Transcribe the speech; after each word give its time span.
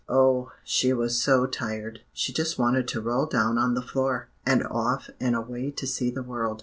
Oh! 0.09 0.51
she 0.63 0.93
was 0.93 1.21
so 1.21 1.45
tired, 1.45 1.99
she 2.11 2.33
just 2.33 2.57
wanted 2.57 2.87
to 2.87 3.01
roll 3.01 3.27
down 3.27 3.59
on 3.59 3.75
the 3.75 3.83
floor, 3.83 4.29
and 4.47 4.63
off 4.65 5.11
and 5.19 5.35
away 5.35 5.69
to 5.69 5.85
see 5.85 6.09
the 6.09 6.23
world. 6.23 6.59